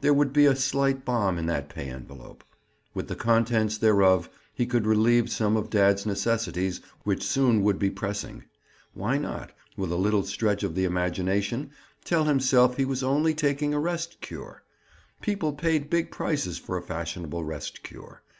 There 0.00 0.12
would 0.12 0.32
be 0.32 0.46
a 0.46 0.56
slight 0.56 1.04
balm 1.04 1.38
in 1.38 1.46
that 1.46 1.68
pay 1.68 1.88
envelope. 1.90 2.42
With 2.92 3.06
the 3.06 3.14
contents 3.14 3.78
thereof, 3.78 4.28
he 4.52 4.66
could 4.66 4.84
relieve 4.84 5.30
some 5.30 5.56
of 5.56 5.70
dad's 5.70 6.04
necessities 6.04 6.80
which 7.04 7.22
soon 7.22 7.62
would 7.62 7.78
be 7.78 7.88
pressing. 7.88 8.42
Why 8.94 9.16
not, 9.16 9.52
with 9.76 9.92
a 9.92 9.94
little 9.96 10.24
stretch 10.24 10.64
of 10.64 10.74
the 10.74 10.86
imagination, 10.86 11.70
tell 12.04 12.24
himself 12.24 12.78
he 12.78 12.82
(Bob) 12.82 12.90
was 12.90 13.04
only 13.04 13.32
taking 13.32 13.72
a 13.72 13.78
rest 13.78 14.20
cure? 14.20 14.64
People 15.22 15.52
paid 15.52 15.88
big 15.88 16.10
prices 16.10 16.58
for 16.58 16.76
a 16.76 16.82
fashionable 16.82 17.44
rest 17.44 17.84
cure. 17.84 18.24